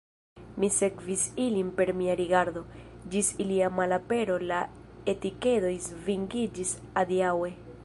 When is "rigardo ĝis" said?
2.21-3.29